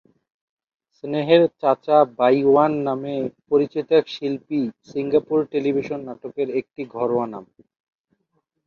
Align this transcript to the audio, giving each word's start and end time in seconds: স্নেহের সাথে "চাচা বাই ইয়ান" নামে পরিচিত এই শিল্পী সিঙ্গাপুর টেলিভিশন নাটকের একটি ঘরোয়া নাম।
স্নেহের 0.95 1.43
সাথে 1.43 1.57
"চাচা 1.61 1.97
বাই 2.17 2.35
ইয়ান" 2.41 2.73
নামে 2.87 3.15
পরিচিত 3.49 3.87
এই 3.97 4.05
শিল্পী 4.13 4.59
সিঙ্গাপুর 4.89 5.37
টেলিভিশন 5.53 5.99
নাটকের 6.07 6.47
একটি 6.59 6.81
ঘরোয়া 6.95 7.25
নাম। 7.27 7.43